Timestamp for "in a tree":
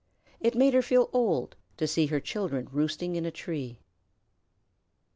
3.15-3.77